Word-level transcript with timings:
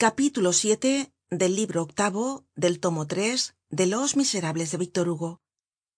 capítulo 0.00 0.54
siete 0.54 1.12
del 1.28 1.54
libro 1.54 1.82
octavo 1.82 2.46
del 2.54 2.80
tomo 2.80 3.06
tres 3.06 3.54
de 3.68 3.84
los 3.84 4.16
miserables 4.16 4.70
de 4.70 4.78
víctor 4.78 5.10
hugo 5.10 5.42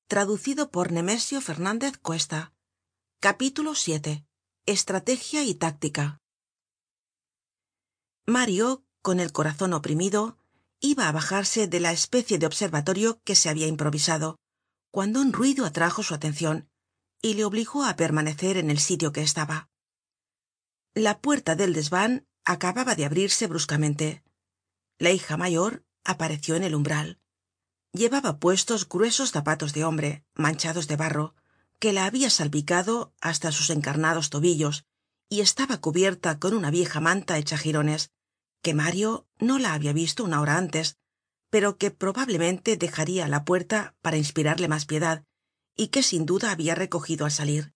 traducido 0.09 0.73
por 0.73 0.91
nemesio 0.91 1.41
fernández 1.41 1.99
cuesta. 1.99 2.53
Capítulo 3.21 3.77
siete 3.77 4.27
estrategia 4.67 5.45
y 5.45 5.55
táctica. 5.55 6.21
Mario 8.27 8.83
con 9.03 9.21
el 9.21 9.31
corazon 9.31 9.73
oprimido 9.73 10.37
iba 10.81 11.07
á 11.07 11.13
bajarse 11.13 11.69
de 11.69 11.79
la 11.79 11.93
especie 11.93 12.39
de 12.41 12.47
observatorio 12.47 13.21
que 13.23 13.37
se 13.37 13.51
habia 13.51 13.69
improvisado 13.69 14.41
cuando 14.91 15.21
un 15.21 15.33
ruido 15.33 15.65
atrajo 15.65 16.03
su 16.03 16.13
atencion 16.13 16.69
y 17.23 17.35
le 17.35 17.45
obligó 17.45 17.85
á 17.85 17.95
permanecer 17.95 18.57
en 18.57 18.69
el 18.69 18.81
sitio 18.81 19.13
que 19.13 19.23
estaba. 19.23 19.71
La 20.93 21.21
puerta 21.21 21.55
del 21.55 21.73
desvan 21.73 22.27
acababa 22.45 22.95
de 22.95 23.05
abrirse 23.05 23.47
bruscamente. 23.47 24.23
La 24.99 25.11
hija 25.11 25.37
mayor 25.37 25.85
apareció 26.05 26.57
en 26.57 26.65
el 26.65 26.75
umbral. 26.75 27.19
Llevaba 27.93 28.39
puestos 28.39 28.89
gruesos 28.89 29.33
zapatos 29.33 29.73
de 29.73 29.85
hombre 29.85 30.25
manchados 30.35 30.89
de 30.89 30.97
barro 30.97 31.35
que 31.79 31.93
la 31.93 32.07
habia 32.07 32.31
salpicado 32.31 33.13
hasta 33.21 33.53
sus 33.53 33.71
encarnados 33.71 34.31
tobillos 34.31 34.85
y 35.29 35.41
estaba 35.41 35.81
cubierta 35.81 36.39
con 36.39 36.55
una 36.55 36.71
vieja 36.71 37.01
manta 37.01 37.39
hecha 37.39 37.59
jirones 37.59 38.13
que 38.63 38.75
mario 38.75 39.27
no 39.39 39.59
la 39.59 39.75
habia 39.75 39.93
visto 39.93 40.25
una 40.25 40.41
hora 40.41 40.57
antes 40.57 40.99
pero 41.51 41.77
que 41.77 41.91
probablemente 41.91 42.79
dejaria 42.79 43.27
á 43.27 43.29
la 43.29 43.45
puerta 43.45 43.95
para 44.01 44.17
inspirarle 44.17 44.69
mas 44.69 44.87
piedad 44.87 45.27
y 45.77 45.89
que 45.89 46.03
sin 46.03 46.25
duda 46.25 46.51
habia 46.51 46.75
recogido 46.75 47.27
al 47.27 47.31
salir. 47.31 47.75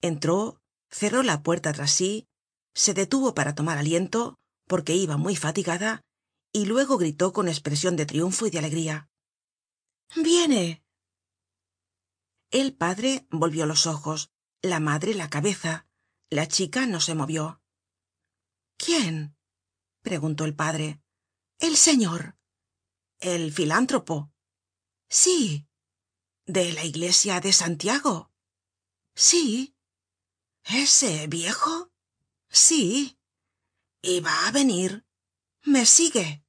Entró 0.00 0.60
cerró 0.90 1.22
la 1.22 1.42
puerta 1.42 1.72
tras 1.72 1.92
sí 1.92 2.26
se 2.74 2.94
detuvo 2.94 3.34
para 3.34 3.54
tomar 3.54 3.78
aliento 3.78 4.36
porque 4.66 4.94
iba 4.94 5.16
muy 5.16 5.36
fatigada 5.36 6.00
y 6.52 6.66
luego 6.66 6.98
gritó 6.98 7.32
con 7.32 7.48
espresion 7.48 7.96
de 7.96 8.06
triunfo 8.06 8.46
y 8.46 8.50
de 8.50 8.58
alegría. 8.58 9.08
Viene 10.16 10.84
el 12.50 12.72
padre 12.72 13.26
volvió 13.30 13.66
los 13.66 13.86
ojos 13.86 14.30
la 14.62 14.78
madre 14.78 15.14
la 15.14 15.28
cabeza 15.28 15.88
la 16.30 16.48
chica 16.48 16.86
no 16.86 17.00
se 17.00 17.14
movió. 17.14 17.62
Quién 18.76 19.36
preguntó 20.02 20.44
el 20.44 20.54
padre. 20.56 21.00
El 21.58 21.76
señor. 21.76 22.36
El 23.20 23.52
filántropo 23.52 24.32
sí. 25.08 25.68
De 26.46 26.72
la 26.72 26.84
iglesia 26.84 27.40
de 27.40 27.52
santiago 27.52 28.32
sí. 29.14 29.76
Ese 30.64 31.26
viejo 31.28 31.92
sí. 32.54 33.18
Y 34.02 34.20
va 34.20 34.46
á 34.46 34.50
venir. 34.50 35.04
Me 35.62 35.84
sigue. 35.84 36.44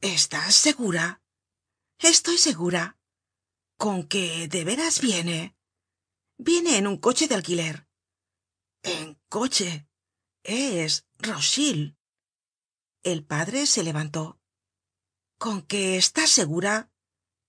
Estás 0.00 0.54
segura 0.54 1.24
estoy 2.08 2.38
segura. 2.38 2.98
Con 3.76 4.06
que 4.06 4.48
de 4.48 4.64
veras 4.64 5.00
viene 5.00 5.56
viene 6.36 6.78
en 6.78 6.86
un 6.86 6.98
coche 6.98 7.28
de 7.28 7.34
alquiler. 7.34 7.88
En 8.82 9.18
coche. 9.28 9.88
Es 10.42 11.06
rothschild 11.18 11.96
el 13.02 13.24
padre 13.24 13.66
se 13.66 13.82
levantó. 13.82 14.40
Con 15.38 15.62
que 15.62 15.96
estás 15.96 16.30
segura 16.30 16.90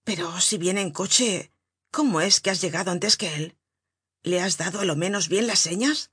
pero 0.03 0.39
si 0.39 0.57
viene 0.57 0.81
en 0.81 0.91
coche 0.91 1.51
cómo 1.91 2.21
es 2.21 2.39
que 2.39 2.51
has 2.51 2.61
llegado 2.61 2.91
antes 2.91 3.17
que 3.17 3.33
él 3.35 3.57
le 4.21 4.41
has 4.41 4.57
dado 4.57 4.79
á 4.79 4.85
lo 4.85 4.95
menos 4.95 5.29
bien 5.29 5.47
las 5.47 5.59
señas 5.59 6.11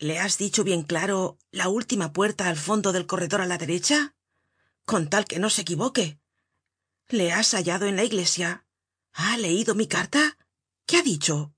le 0.00 0.18
has 0.18 0.38
dicho 0.38 0.64
bien 0.64 0.82
claro 0.82 1.38
la 1.52 1.68
última 1.68 2.12
puerta 2.12 2.48
al 2.48 2.56
fondo 2.56 2.90
del 2.90 3.06
corredor 3.06 3.42
á 3.42 3.46
la 3.46 3.58
derecha 3.58 4.16
con 4.86 5.10
tal 5.10 5.26
que 5.26 5.38
no 5.38 5.50
se 5.50 5.60
equivoque. 5.62 6.18
Le 7.08 7.32
has 7.32 7.52
hallado 7.52 7.86
en 7.86 7.96
la 7.96 8.04
iglesia 8.04 8.66
ha 9.12 9.36
leido 9.36 9.74
mi 9.74 9.86
carta 9.86 10.38
qué 10.86 10.96
ha 10.96 11.02
dicho 11.02 11.52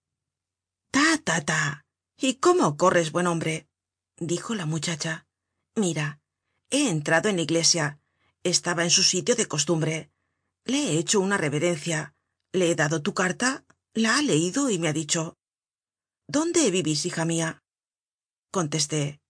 ta 0.91 1.19
ta 1.25 1.41
ta. 1.44 1.87
Y 2.17 2.34
cómo 2.34 2.77
corres 2.77 3.12
buen 3.12 3.27
hombre 3.27 3.69
dijo 4.19 4.55
la 4.55 4.67
muchacha. 4.67 5.27
Mira 5.77 6.21
he 6.69 6.88
entrado 6.91 7.28
en 7.28 7.37
la 7.37 7.43
iglesia. 7.43 8.00
Estaba 8.43 8.83
en 8.83 8.91
su 8.91 9.05
sitio 9.05 9.37
de 9.37 9.47
costumbre. 9.47 10.11
Le 10.65 10.78
he 10.78 10.99
hecho 10.99 11.21
una 11.21 11.37
reverencia. 11.38 12.15
Le 12.53 12.71
he 12.71 12.75
dado 12.75 13.03
tu 13.03 13.15
carta 13.15 13.65
la 13.94 14.17
ha 14.17 14.22
leido 14.22 14.69
y 14.69 14.78
me 14.78 14.88
ha 14.88 14.93
dicho. 14.93 15.37
Dónde 16.27 16.71
vivís 16.71 17.06
hija 17.06 17.25
mia 17.25 17.62
contesté. 18.53 19.21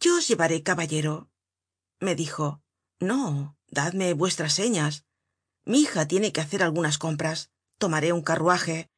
Yo 0.00 0.16
os 0.16 0.26
llevaré 0.28 0.62
caballero. 0.62 1.28
Me 2.00 2.14
dijo 2.14 2.62
no 2.98 3.58
dadme 3.68 4.14
vuestras 4.14 4.54
señas. 4.54 5.04
Mi 5.66 5.80
hija 5.82 6.08
tiene 6.08 6.32
que 6.32 6.40
hacer 6.40 6.62
algunas 6.62 6.96
compras. 6.96 7.50
Tomaré 7.76 8.12
un 8.12 8.22
carruaje 8.22 8.88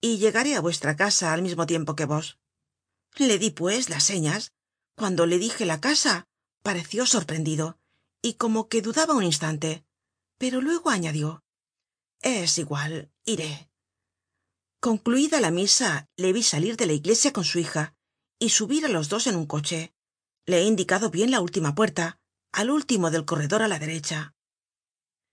y 0.00 0.18
llegaré 0.18 0.54
á 0.54 0.60
vuestra 0.60 0.94
casa 0.94 1.32
al 1.32 1.42
mismo 1.42 1.66
tiempo 1.66 1.96
que 1.96 2.04
vos. 2.04 2.38
Le 3.16 3.38
di 3.38 3.50
pues 3.50 3.88
las 3.88 4.04
señas. 4.04 4.52
Cuando 4.96 5.26
le 5.26 5.38
dije 5.38 5.64
la 5.66 5.80
casa 5.80 6.28
pareció 6.62 7.04
sorprendido 7.04 7.78
y 8.22 8.34
como 8.34 8.68
que 8.68 8.80
dudaba 8.80 9.14
un 9.14 9.24
instante 9.24 9.84
pero 10.38 10.60
luego 10.60 10.90
añadió 10.90 11.42
es 12.20 12.58
igual 12.58 13.10
iré. 13.24 13.70
Concluida 14.80 15.40
la 15.40 15.50
misa 15.50 16.08
le 16.16 16.32
vi 16.32 16.42
salir 16.42 16.76
de 16.76 16.86
la 16.86 16.92
iglesia 16.92 17.32
con 17.32 17.44
su 17.44 17.58
hija 17.58 17.93
y 18.38 18.50
subir 18.50 18.84
á 18.84 18.88
los 18.88 19.08
dos 19.08 19.26
en 19.26 19.36
un 19.36 19.46
coche. 19.46 19.94
Le 20.46 20.58
he 20.58 20.64
indicado 20.64 21.10
bien 21.10 21.30
la 21.30 21.40
última 21.40 21.74
puerta 21.74 22.18
al 22.52 22.70
último 22.70 23.10
del 23.10 23.24
corredor 23.24 23.62
á 23.62 23.68
la 23.68 23.78
derecha. 23.78 24.34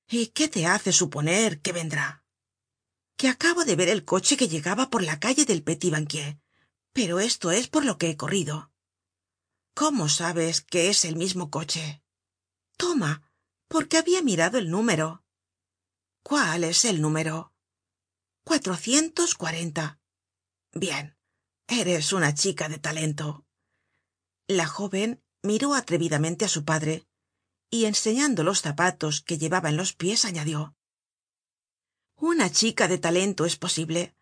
Y 0.09 0.27
qué 0.27 0.47
te 0.47 0.65
hace 0.65 0.91
suponer 0.91 1.61
que 1.61 1.71
vendrá 1.71 2.21
que 3.17 3.27
acabo 3.27 3.65
de 3.65 3.75
ver 3.75 3.89
el 3.89 4.03
coche 4.03 4.35
que 4.35 4.47
llegaba 4.47 4.89
por 4.89 5.03
la 5.03 5.19
calle 5.19 5.45
del 5.45 5.61
petit 5.61 5.91
banquier 5.91 6.39
pero 6.93 7.19
esto 7.19 7.51
es 7.51 7.67
por 7.67 7.85
lo 7.85 7.97
que 7.97 8.09
he 8.09 8.17
corrido. 8.17 8.71
Cómo 9.73 10.09
sabes 10.09 10.61
que 10.61 10.89
es 10.89 11.05
el 11.05 11.15
mismo 11.15 11.49
coche 11.49 12.03
toma 12.77 13.31
porque 13.67 13.97
habia 13.97 14.21
mirado 14.23 14.57
el 14.57 14.69
número. 14.69 15.23
Cuál 16.23 16.63
es 16.63 16.83
el 16.83 16.99
número 16.99 17.53
cuatrocientos 18.43 19.35
cuarenta. 19.35 19.99
Bien 20.73 21.15
eres 21.71 22.11
una 22.11 22.33
chica 22.33 22.67
de 22.67 22.77
talento. 22.77 23.45
La 24.45 24.67
jóven 24.67 25.23
miró 25.41 25.73
atrevidamente 25.73 26.45
á 26.45 26.49
su 26.49 26.65
padre 26.65 27.07
y 27.69 27.85
enseñando 27.85 28.43
los 28.43 28.61
zapatos 28.61 29.21
que 29.21 29.37
llevaba 29.37 29.69
en 29.69 29.77
los 29.77 29.93
pies 29.93 30.25
añadió 30.25 30.75
una 32.17 32.51
chica 32.51 32.87
de 32.87 32.99
talento 32.99 33.45
es 33.45 33.55
posible 33.55 34.13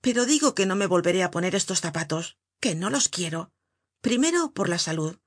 pero 0.00 0.24
digo 0.24 0.54
que 0.54 0.66
no 0.66 0.76
me 0.76 0.86
volveré 0.86 1.22
á 1.24 1.30
poner 1.30 1.54
estos 1.54 1.80
zapatos 1.80 2.38
que 2.60 2.74
no 2.74 2.90
los 2.90 3.08
quiero. 3.08 3.52
Primero 4.00 4.52
por 4.52 4.68
la 4.68 4.78
salud 4.78 5.18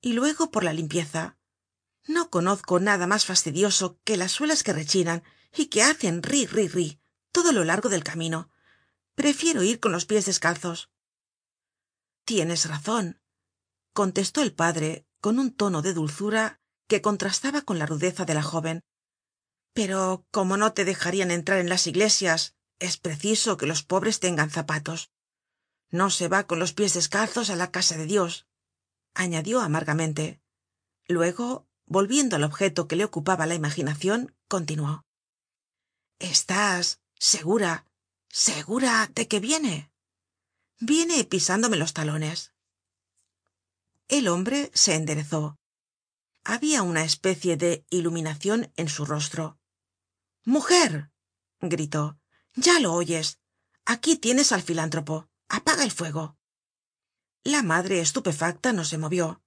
y 0.00 0.12
luego 0.12 0.50
por 0.50 0.62
la 0.62 0.72
limpieza. 0.72 1.38
No 2.06 2.30
conozco 2.30 2.80
nada 2.80 3.06
mas 3.06 3.24
fastidioso 3.24 3.98
que 4.04 4.16
las 4.16 4.32
suelas 4.32 4.62
que 4.62 4.72
rechinan 4.72 5.24
y 5.56 5.66
que 5.66 5.82
hacen 5.82 6.22
ri 6.22 6.46
ri 6.46 6.68
ri 6.68 7.00
todo 7.32 7.52
lo 7.52 7.64
largo 7.64 7.88
del 7.88 8.04
camino. 8.04 8.50
Prefiero 9.14 9.62
ir 9.62 9.80
con 9.80 9.92
los 9.92 10.04
pies 10.04 10.26
descalzos 10.26 10.90
tienes 12.24 12.66
razon 12.66 13.20
contestó 13.92 14.42
el 14.42 14.54
padre 14.54 15.06
con 15.20 15.38
un 15.38 15.54
tono 15.54 15.82
de 15.82 15.94
dulzura 15.94 16.60
que 16.88 17.00
contrastaba 17.00 17.62
con 17.62 17.78
la 17.78 17.86
rudeza 17.86 18.24
de 18.24 18.34
la 18.34 18.42
jóven 18.42 18.82
pero 19.74 20.24
como 20.30 20.56
no 20.56 20.72
te 20.72 20.84
dejarian 20.84 21.30
entrar 21.30 21.58
en 21.58 21.68
las 21.68 21.86
iglesias 21.86 22.54
es 22.78 22.96
preciso 22.96 23.56
que 23.56 23.66
los 23.66 23.82
pobres 23.82 24.20
tengan 24.20 24.50
zapatos. 24.50 25.10
No 25.90 26.10
se 26.10 26.28
va 26.28 26.46
con 26.46 26.58
los 26.58 26.72
pies 26.72 26.94
descalzos 26.94 27.50
á 27.50 27.56
la 27.56 27.70
casa 27.70 27.96
de 27.96 28.06
dios 28.06 28.46
añadió 29.14 29.60
amargamente. 29.60 30.40
Luego 31.06 31.68
volviendo 31.86 32.36
al 32.36 32.44
objeto 32.44 32.88
que 32.88 32.96
le 32.96 33.04
ocupaba 33.04 33.46
la 33.46 33.54
imaginacion 33.54 34.34
continuó. 34.48 35.04
Estás 36.18 37.00
segura 37.18 37.86
segura 38.28 39.10
de 39.14 39.28
que 39.28 39.38
viene 39.38 39.92
viene 40.78 41.24
pisándome 41.24 41.76
los 41.76 41.92
talones. 41.92 42.52
El 44.08 44.28
hombre 44.28 44.70
se 44.74 44.94
enderezó. 44.94 45.58
Habia 46.44 46.82
una 46.82 47.04
especie 47.04 47.56
de 47.56 47.86
iluminacion 47.90 48.70
en 48.76 48.88
su 48.88 49.06
rostro. 49.06 49.58
Mujer 50.44 51.10
gritó 51.60 52.18
ya 52.54 52.78
lo 52.78 52.92
oyes. 52.92 53.40
Aquí 53.84 54.16
tienes 54.16 54.52
al 54.52 54.62
filántropo. 54.62 55.28
Apaga 55.48 55.82
el 55.82 55.90
fuego 55.90 56.36
la 57.44 57.62
madre 57.62 58.00
estupefacta 58.00 58.72
no 58.72 58.84
se 58.84 58.96
movió. 58.96 59.42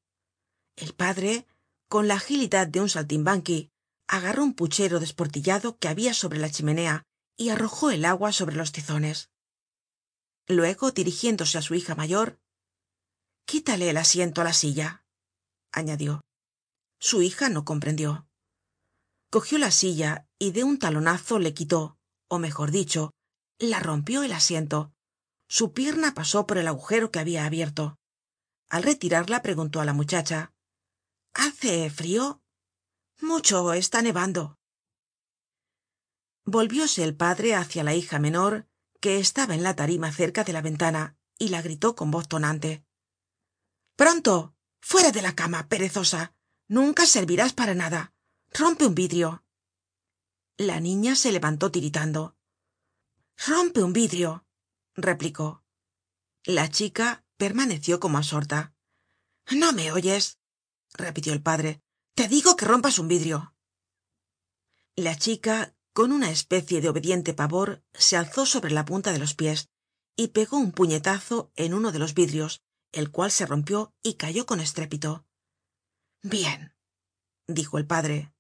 El 0.75 0.94
padre 0.94 1.47
con 1.89 2.07
la 2.07 2.15
agilidad 2.15 2.68
de 2.68 2.80
un 2.80 2.89
saltimbanqui 2.89 3.71
agarró 4.07 4.44
un 4.44 4.53
puchero 4.53 5.00
desportillado 5.00 5.80
que 5.80 5.88
habia 5.88 6.13
sobre 6.13 6.38
la 6.38 6.51
chimenea 6.51 7.03
y 7.35 7.50
arrojó 7.50 7.89
el 7.89 8.06
agua 8.06 8.31
sobre 8.31 8.56
los 8.56 8.71
tizones 8.71 9.31
luego 10.47 10.91
dirigiéndose 10.91 11.57
á 11.57 11.61
su 11.61 11.75
hija 11.75 11.95
mayor. 11.95 12.39
Quítale 13.45 13.89
el 13.89 13.97
asiento 13.97 14.41
á 14.41 14.44
la 14.44 14.53
silla 14.53 15.05
añadió. 15.71 16.21
Su 16.99 17.21
hija 17.21 17.49
no 17.49 17.65
comprendió. 17.65 18.27
Cogió 19.29 19.57
la 19.57 19.71
silla 19.71 20.27
y 20.39 20.51
de 20.51 20.63
un 20.63 20.79
talonazo 20.79 21.39
le 21.39 21.53
quitó 21.53 21.97
ó 22.29 22.39
mejor 22.39 22.71
dicho 22.71 23.11
la 23.59 23.79
rompió 23.79 24.23
el 24.23 24.33
asiento. 24.33 24.94
Su 25.49 25.73
pierna 25.73 26.13
pasó 26.13 26.45
por 26.45 26.57
el 26.57 26.67
agujero 26.67 27.11
que 27.11 27.19
habia 27.19 27.45
abierto. 27.45 27.97
Al 28.69 28.83
retirarla 28.83 29.41
preguntó 29.41 29.79
á 29.79 29.85
la 29.85 29.94
muchacha 29.94 30.51
hace 31.33 31.89
frio 31.89 32.41
mucho 33.21 33.73
está 33.73 34.01
nevando 34.01 34.57
volvióse 36.45 37.03
el 37.03 37.15
padre 37.15 37.53
hácia 37.53 37.83
la 37.83 37.94
hija 37.94 38.17
menor 38.17 38.67
estaba 39.15 39.56
en 39.56 39.63
la 39.63 39.75
tarima 39.75 40.12
cerca 40.12 40.44
de 40.44 40.51
la 40.51 40.62
ventana 40.62 41.18
y 41.39 41.48
la 41.48 41.62
gritó 41.62 41.95
con 41.95 42.12
voz 42.12 42.27
tonante. 42.27 42.83
Pronto 43.95 44.56
fuera 44.81 45.12
de 45.12 45.21
la 45.21 45.36
cama 45.36 45.69
perezosa 45.69 46.33
nunca 46.68 47.06
servirás 47.06 47.54
para 47.54 47.74
nada 47.74 48.13
rompe 48.51 48.86
un 48.86 48.95
vidrio 48.95 49.44
la 50.57 50.80
niña 50.80 51.15
se 51.15 51.31
levantó 51.31 51.71
tiritando. 51.71 52.36
Rompe 53.45 53.83
un 53.83 53.94
vidrio 53.94 54.48
replicó. 54.95 55.63
La 56.44 56.71
chica 56.71 57.24
permaneció 57.38 58.00
como 58.00 58.18
absorta. 58.18 58.74
No 59.51 59.71
me 59.71 59.92
oyes 59.92 60.39
repitió 60.94 61.33
el 61.33 61.44
padre. 61.44 61.83
Te 62.15 62.27
digo 62.27 62.56
que 62.56 62.65
rompas 62.65 62.98
un 62.98 63.07
vidrio. 63.07 63.54
La 64.95 65.15
chica 65.15 65.75
con 65.97 66.11
una 66.11 66.29
especie 66.29 66.79
de 66.79 66.89
obediente 66.89 67.33
pavor 67.33 67.81
se 67.91 68.17
alzó 68.17 68.45
sobre 68.45 68.69
la 68.69 68.85
punta 68.85 69.11
de 69.11 69.17
los 69.17 69.33
pies 69.33 69.71
y 70.15 70.27
pegó 70.27 70.57
un 70.57 70.71
puñetazo 70.71 71.51
en 71.55 71.73
uno 71.73 71.91
de 71.91 71.97
los 71.97 72.13
vidrios 72.13 72.61
el 72.91 73.09
cual 73.09 73.31
se 73.31 73.47
rompió 73.47 73.95
y 74.03 74.13
cayó 74.13 74.45
con 74.45 74.59
estrépito. 74.59 75.25
Bien 76.21 76.75
dijo 77.47 77.79
el 77.79 77.88
padre. 77.88 78.31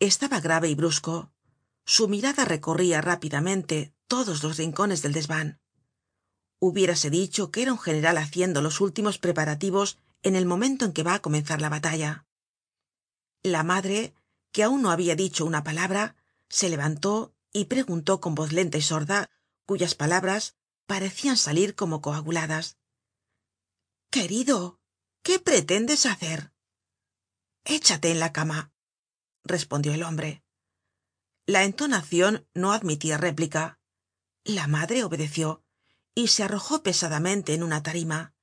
Estaba 0.00 0.40
grave 0.40 0.70
y 0.70 0.74
brusco. 0.74 1.30
Su 1.84 2.08
mirada 2.08 2.46
recorria 2.46 3.02
rápidamente 3.02 3.92
todos 4.06 4.42
los 4.42 4.56
rincones 4.56 5.02
del 5.02 5.12
desvan 5.12 5.60
hubiérase 6.58 7.10
dicho 7.10 7.50
que 7.50 7.60
era 7.60 7.72
un 7.72 7.78
general 7.78 8.16
haciendo 8.16 8.62
los 8.62 8.80
últimos 8.80 9.18
preparativos 9.18 9.98
en 10.22 10.36
el 10.36 10.46
momento 10.46 10.86
en 10.86 10.94
que 10.94 11.02
va 11.02 11.16
á 11.16 11.20
comenzar 11.20 11.60
la 11.60 11.68
batalla. 11.68 12.24
La 13.42 13.62
madre 13.62 14.14
que 14.52 14.62
aun 14.62 14.80
no 14.80 14.90
habia 14.90 15.16
dicho 15.16 15.44
una 15.44 15.64
palabra 15.64 16.16
se 16.52 16.68
levantó 16.68 17.34
y 17.50 17.64
preguntó 17.64 18.20
con 18.20 18.34
voz 18.34 18.52
lenta 18.52 18.76
y 18.76 18.82
sorda 18.82 19.30
cuyas 19.64 19.94
palabras 19.94 20.58
parecian 20.86 21.38
salir 21.38 21.74
como 21.74 22.02
coaguladas. 22.02 22.76
Querido 24.10 24.78
qué 25.22 25.38
pretendes 25.38 26.04
hacer 26.04 26.52
échate 27.64 28.10
en 28.10 28.20
la 28.20 28.32
cama 28.32 28.74
respondió 29.44 29.94
el 29.94 30.02
hombre. 30.02 30.44
La 31.46 31.64
entonacion 31.64 32.46
no 32.54 32.72
admitia 32.72 33.16
réplica. 33.16 33.80
La 34.44 34.66
madre 34.66 35.04
obedeció 35.04 35.64
y 36.14 36.28
se 36.28 36.42
arrojó 36.42 36.82
pesadamente 36.82 37.54
en 37.54 37.62
una 37.62 37.82
tarima. 37.82 38.34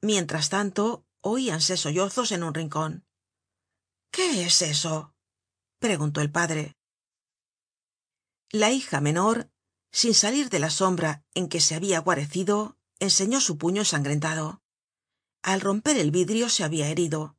Mientras 0.00 0.50
tanto 0.50 1.04
oíanse 1.20 1.76
sollozos 1.76 2.30
en 2.30 2.44
un 2.44 2.54
rincon 2.54 3.06
qué 4.12 4.44
es 4.44 4.62
eso 4.62 5.14
preguntó 5.78 6.20
el 6.20 6.30
padre 6.30 6.79
la 8.52 8.70
hija 8.70 9.00
menor 9.00 9.50
sin 9.92 10.14
salir 10.14 10.50
de 10.50 10.58
la 10.58 10.70
sombra 10.70 11.24
en 11.34 11.48
que 11.48 11.60
se 11.60 11.74
habia 11.74 11.98
guarecido 12.00 12.76
enseñó 12.98 13.40
su 13.40 13.58
puño 13.58 13.82
ensangrentado. 13.82 14.62
Al 15.42 15.60
romper 15.60 15.96
el 15.98 16.10
vidrio 16.10 16.48
se 16.48 16.64
habia 16.64 16.88
herido. 16.88 17.36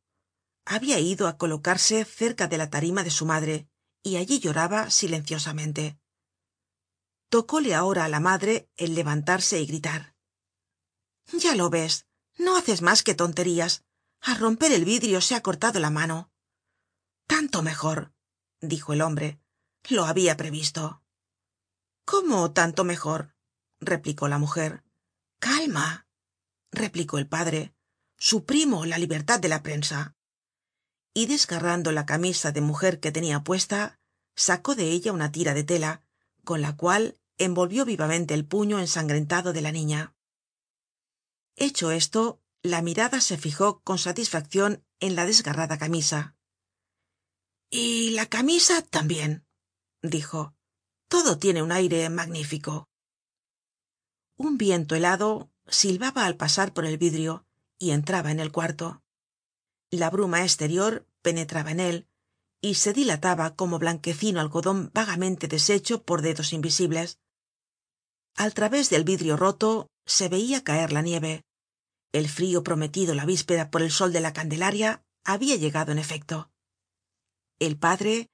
Habia 0.66 1.00
ido 1.00 1.28
á 1.28 1.38
colocarse 1.38 2.06
cerca 2.06 2.48
de 2.48 2.58
la 2.58 2.70
tarima 2.70 3.04
de 3.04 3.12
su 3.12 3.26
madre 3.26 3.68
y 4.04 4.18
allí 4.18 4.40
lloraba 4.40 4.90
silenciosamente. 4.90 6.00
Tocóle 7.30 7.74
ahora 7.76 8.06
á 8.06 8.10
la 8.10 8.20
madre 8.20 8.70
el 8.76 8.96
levantarse 8.96 9.60
y 9.62 9.66
gritar. 9.66 10.16
Ya 11.32 11.56
lo 11.56 11.70
ves 11.70 12.08
no 12.38 12.58
haces 12.58 12.82
mas 12.82 13.04
que 13.04 13.16
tonterías. 13.16 13.84
Al 14.22 14.38
romper 14.38 14.72
el 14.72 14.86
vidrio 14.86 15.22
se 15.22 15.36
ha 15.36 15.42
cortado 15.42 15.80
la 15.80 15.90
mano 15.90 16.32
tanto 17.32 17.62
mejor 17.62 18.14
dijo 18.60 18.92
el 18.92 19.02
hombre. 19.02 19.40
Lo 19.90 20.04
habia 20.04 20.36
previsto 20.36 21.01
cómo 22.06 22.52
tanto 22.52 22.84
mejor 22.84 23.36
replicó 23.80 24.28
la 24.28 24.38
mujer. 24.38 24.84
Calma 25.40 26.08
replicó 26.72 27.18
el 27.18 27.28
padre. 27.28 27.74
Suprimo 28.18 28.86
la 28.86 28.98
libertad 28.98 29.40
de 29.40 29.50
la 29.50 29.64
prensa. 29.64 30.16
Y 31.14 31.26
desgarrando 31.26 31.92
la 31.92 32.06
camisa 32.06 32.52
de 32.52 32.62
mujer 32.62 33.00
que 33.00 33.12
tenia 33.12 33.44
puesta 33.44 34.00
sacó 34.36 34.76
de 34.76 34.92
ella 34.92 35.12
una 35.12 35.32
tira 35.32 35.54
de 35.54 35.64
tela 35.64 36.02
con 36.44 36.62
la 36.62 36.76
cual 36.78 37.20
envolvió 37.38 37.86
vivamente 37.86 38.34
el 38.34 38.46
puño 38.46 38.80
ensangrentado 38.80 39.54
de 39.54 39.62
la 39.62 39.72
niña. 39.72 40.16
Hecho 41.56 41.92
esto 41.92 42.42
la 42.64 42.82
mirada 42.82 43.22
se 43.22 43.38
fijó 43.38 43.82
con 43.82 43.98
satisfaccion 43.98 44.86
en 45.00 45.16
la 45.16 45.26
desgarrada 45.26 45.78
camisa. 45.78 46.36
Y 47.70 48.12
la 48.12 48.28
camisa 48.28 48.82
tambien 48.82 49.46
dijo 50.02 50.56
todo 51.12 51.38
tiene 51.38 51.62
un 51.62 51.74
aire 51.74 52.10
magnífico. 52.10 52.88
Un 54.38 54.58
viento 54.58 54.96
helado 54.96 55.52
silbaba 55.68 56.26
al 56.26 56.38
pasar 56.38 56.74
por 56.74 56.86
el 56.86 56.98
vidrio 56.98 57.46
y 57.78 57.92
entraba 57.92 58.32
en 58.32 58.40
el 58.40 58.54
cuarto. 58.54 59.04
La 59.90 60.10
bruma 60.10 60.46
esterior 60.46 61.06
penetraba 61.22 61.72
en 61.72 61.82
él 61.82 62.08
y 62.62 62.76
se 62.76 62.94
dilataba 62.94 63.58
como 63.58 63.78
blanquecino 63.78 64.40
algodon 64.40 64.90
vagamente 64.94 65.50
deshecho 65.50 66.02
por 66.04 66.22
dedos 66.22 66.54
invisibles. 66.54 67.20
Al 68.38 68.54
través 68.54 68.90
del 68.90 69.04
vidrio 69.04 69.36
roto 69.36 69.88
se 70.06 70.30
veia 70.30 70.64
caer 70.64 70.94
la 70.94 71.02
nieve. 71.02 71.44
El 72.14 72.30
frio 72.30 72.64
prometido 72.64 73.16
la 73.16 73.26
víspera 73.26 73.70
por 73.70 73.82
el 73.82 73.92
sol 73.92 74.14
de 74.14 74.22
la 74.22 74.32
candelaria 74.32 75.04
habia 75.26 75.58
llegado 75.58 75.92
en 75.92 76.00
efecto. 76.00 76.52
El 77.60 77.78
padre 77.78 78.30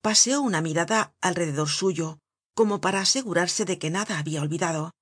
paseó 0.00 0.40
una 0.40 0.62
mirada 0.62 1.14
alrededor 1.20 1.68
suyo 1.68 2.21
como 2.54 2.80
para 2.80 3.00
asegurarse 3.00 3.64
de 3.64 3.78
que 3.78 3.90
nada 3.90 4.18
habia 4.18 4.42
olvidado. 4.42 4.92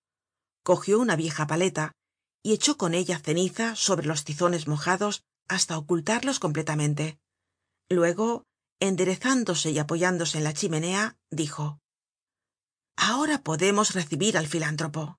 Cogió 0.62 0.98
una 1.00 1.16
vieja 1.16 1.46
paleta 1.46 1.92
y 2.42 2.52
echó 2.52 2.76
con 2.76 2.94
ella 2.94 3.18
ceniza 3.18 3.76
sobre 3.76 4.06
los 4.06 4.24
tizones 4.24 4.68
mojados 4.68 5.22
hasta 5.48 5.76
ocultarlos 5.76 6.38
completamente. 6.38 7.18
Luego 7.88 8.44
enderezándose 8.80 9.70
y 9.70 9.78
apoyándose 9.78 10.38
en 10.38 10.44
la 10.44 10.54
chimenea 10.54 11.16
dijo 11.30 11.78
ahora 12.96 13.42
podemos 13.42 13.94
recibir 13.94 14.36
al 14.36 14.46
filántropo 14.46 15.18